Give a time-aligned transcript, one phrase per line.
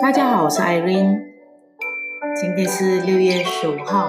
[0.00, 1.18] 大家好，我是 Irene，
[2.40, 4.08] 今天是六月十五号，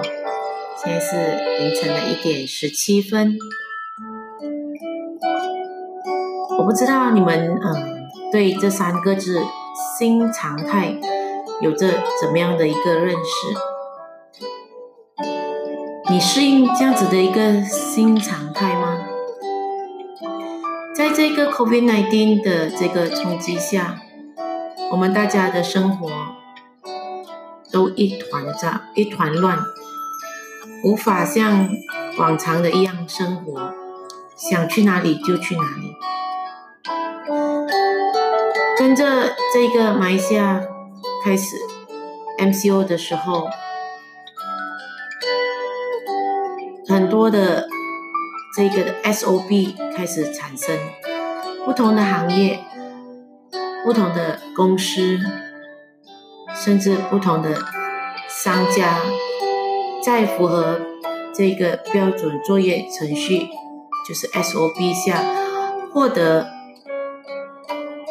[0.76, 1.16] 现在是
[1.58, 3.36] 凌晨的一点十七分。
[6.56, 9.42] 我不知道你们嗯对这三个字
[9.98, 10.94] “新常态”
[11.60, 11.88] 有着
[12.22, 13.20] 怎么样的一个认识？
[16.08, 18.98] 你适应这样子的一个新常态吗？
[20.94, 24.02] 在这个 COVID-19 的这个冲击下，
[24.90, 26.10] 我们大家的生活
[27.72, 29.58] 都一团糟、一团乱，
[30.84, 31.68] 无法像
[32.18, 33.72] 往常的一样生活，
[34.36, 35.96] 想去哪里就去哪里。
[38.78, 40.62] 跟着这个马来西亚
[41.24, 41.56] 开始
[42.38, 43.48] MCO 的时候，
[46.88, 47.68] 很多的。
[48.56, 50.74] 这个 SOP 开始产生，
[51.66, 52.64] 不同的行业、
[53.86, 55.16] 不同的公司，
[56.52, 57.54] 甚至不同的
[58.28, 58.98] 商家，
[60.02, 60.80] 在符合
[61.32, 63.46] 这个标准作业程序，
[64.04, 65.22] 就是 SOP 下，
[65.92, 66.48] 获得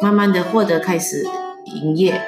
[0.00, 1.26] 慢慢的获得开始
[1.66, 2.22] 营业，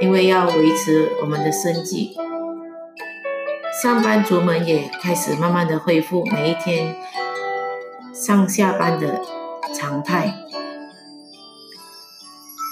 [0.00, 2.16] 因为要维持我们的生计。
[3.82, 6.96] 上班族们也开始慢慢的恢复每一天
[8.14, 9.20] 上下班的
[9.74, 10.47] 常态。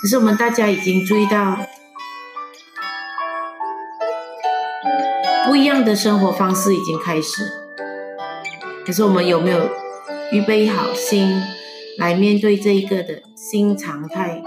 [0.06, 1.58] 可是我们大家已经注意到，
[5.44, 7.50] 不一样的生活方式已经开始。
[8.86, 9.68] 可是我们有没有
[10.30, 11.42] 预备好心
[11.98, 14.44] 来面对这一个的新常态？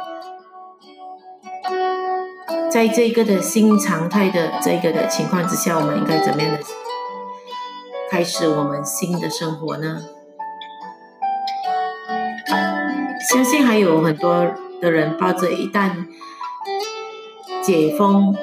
[2.71, 6.59] 在这个的新常态的这个的情况之下，我们应该怎么样的
[8.09, 9.97] 开始我们新的生活呢？
[13.29, 14.49] 相信还有很多
[14.81, 16.05] 的人抱着一旦
[17.61, 18.35] 解封，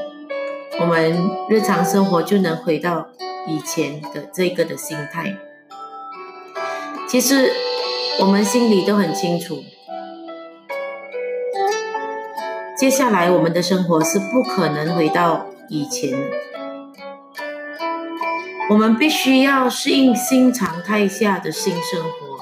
[0.81, 3.09] 我们日常生活就能回到
[3.47, 5.37] 以前的这个的心态。
[7.09, 7.51] 其实
[8.21, 9.63] 我们心里都很清楚。
[12.77, 16.13] 接下来，我们的生活是不可能回到以前。
[18.69, 22.39] 我们必须要适应新常态下的新生活，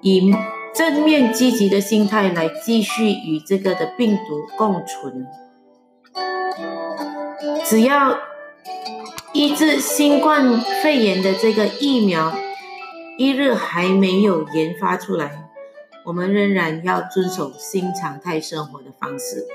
[0.00, 0.32] 以
[0.74, 5.26] 正面积极的心态来继续与这个的病毒共存。
[7.64, 8.18] 只要
[9.32, 12.34] 医治新冠肺炎的这个疫苗
[13.16, 15.48] 一日还没有研发出来。
[16.04, 19.46] 我们仍然要遵守新常态生活的方式，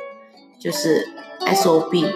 [0.59, 1.07] 就是
[1.46, 2.07] S O B。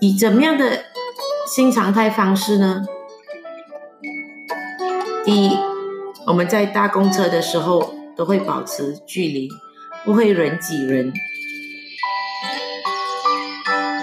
[0.00, 0.84] 以怎么样的
[1.46, 2.84] 新常态方式呢？
[5.24, 5.56] 第一，
[6.26, 9.48] 我们在搭公车的时候都会保持距离，
[10.04, 11.12] 不会人挤人。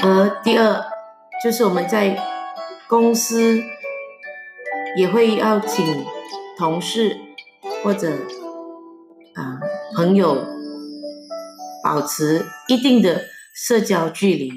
[0.02, 0.85] 而第二，
[1.44, 2.18] 就是我们在
[2.88, 3.62] 公司。
[4.97, 6.03] 也会邀请
[6.57, 7.16] 同事
[7.84, 8.12] 或者
[9.36, 9.59] 啊
[9.96, 10.44] 朋友
[11.84, 14.51] 保持一定的社交距离，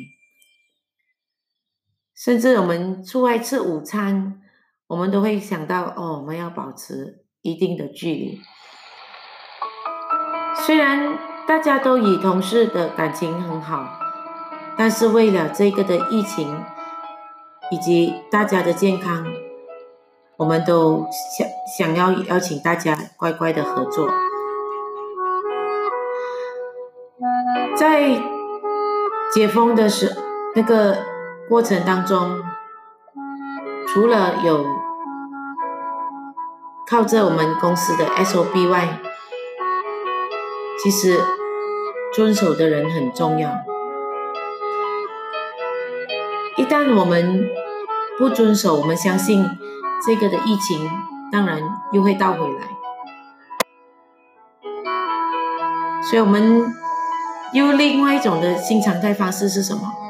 [2.17, 4.41] 甚至我们出外吃午餐，
[4.93, 8.39] 我们都会想到哦，我们要保持一定的距离。
[10.55, 11.17] 虽然
[11.47, 13.89] 大家都以同事的感情很好，
[14.77, 16.63] 但是为了这个的疫情
[17.71, 19.25] 以及大家的健康。
[20.37, 21.07] 我们都
[21.39, 21.47] 想
[21.79, 24.07] 想要邀请大家乖乖的合作，
[27.75, 28.21] 在
[29.33, 30.15] 解封的时
[30.55, 30.99] 那个
[31.49, 32.43] 过程当中，
[33.93, 34.65] 除了有
[36.89, 39.01] 靠着我们公司的 SOP 外，
[40.83, 41.21] 其实
[42.15, 43.51] 遵守的人很重要。
[46.57, 47.49] 一旦我们
[48.19, 49.47] 不遵守，我们相信。
[50.05, 50.91] 这个的疫情
[51.31, 51.61] 当然
[51.93, 52.63] 又会倒回来，
[56.03, 56.75] 所以我们
[57.53, 60.02] 又另外一种的新常态方式是什么？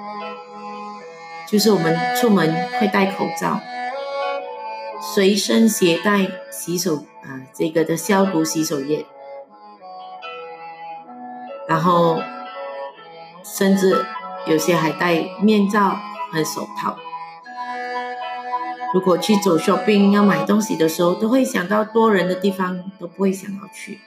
[1.53, 2.51] 就是我们出门
[2.81, 3.61] 会戴口罩，
[5.15, 9.05] 随身携带洗手啊，这个的消毒洗手液，
[11.69, 12.23] 然后
[13.45, 14.03] 甚至
[14.47, 15.99] 有些还戴面罩
[16.33, 16.97] 和手套。
[18.95, 24.01] 如果去走 shopping 要买东西的时候，都会想到多人的地方都不会想要去，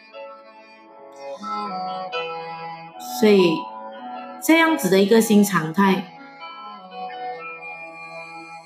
[3.20, 3.56] 所以
[4.44, 6.15] 这样子的一个新常态，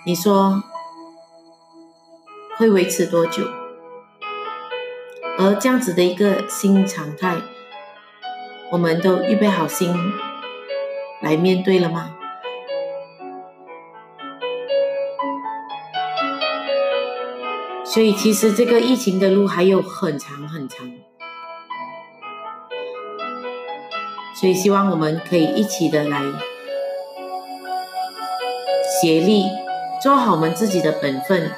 [0.10, 0.64] 你说
[2.58, 3.44] 会维持多久？
[5.38, 7.38] 而这样子的一个新常态
[8.72, 9.96] 我们都预备好心
[11.22, 12.16] 来面对了吗？
[17.86, 20.92] 所以，其实这个疫情的路还有很长很长，
[24.34, 26.24] 所以希望我们可以一起的来
[29.00, 29.46] 协力，
[30.01, 31.51] 做好我们自己的本分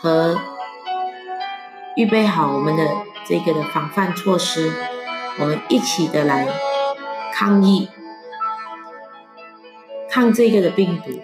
[0.00, 0.38] 和
[1.96, 2.84] 预备好我们的
[3.26, 4.72] 这个的防范措施，
[5.40, 6.46] 我们一起的来
[7.34, 7.88] 抗疫，
[10.08, 11.20] 抗这个的病毒。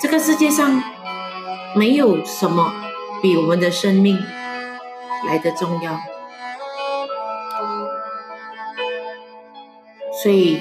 [0.00, 0.82] 这个世界上
[1.74, 2.72] 没有什么
[3.20, 4.22] 比我们的生命
[5.26, 5.98] 来的重要，
[10.22, 10.60] 所以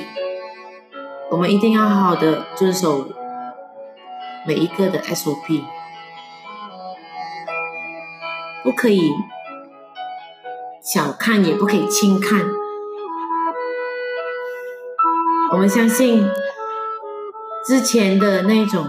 [1.33, 3.07] 我们一定要好好的遵守
[4.45, 5.63] 每一个的 SOP，
[8.63, 9.11] 不可以
[10.79, 12.45] 小看，也不可以轻看。
[15.53, 16.29] 我们相信
[17.65, 18.85] 之前的那种。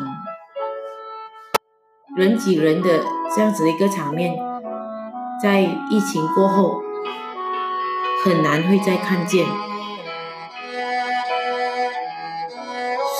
[2.14, 3.02] 人挤人的
[3.34, 4.36] 这样子的一个场面，
[5.42, 6.80] 在疫情过后
[8.22, 9.44] 很难会再看见，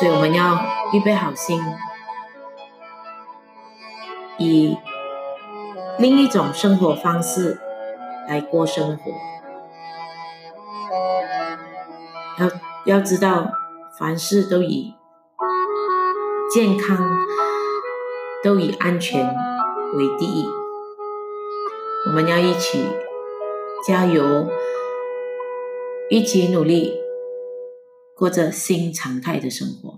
[0.05, 0.61] 所以我们要
[0.93, 1.59] 预备好心，
[4.37, 4.77] 以
[5.99, 7.59] 另一种生活方式
[8.29, 9.13] 来过生活。
[12.39, 12.51] 要
[12.85, 13.51] 要知道，
[13.99, 14.95] 凡事都以
[16.53, 17.25] 健康。
[18.43, 19.27] 都以安全
[19.95, 20.47] 为第一，
[22.07, 22.87] 我们要一起
[23.89, 24.51] 加油，
[26.11, 26.93] 一起努力，
[28.15, 29.94] 过着新常态的生活。